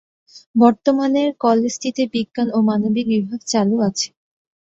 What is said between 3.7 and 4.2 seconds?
আছে।